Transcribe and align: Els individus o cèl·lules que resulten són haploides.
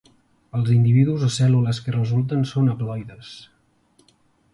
Els 0.59 0.69
individus 0.75 1.25
o 1.27 1.29
cèl·lules 1.35 1.81
que 1.87 1.93
resulten 1.97 2.41
són 2.53 2.73
haploides. 2.73 3.35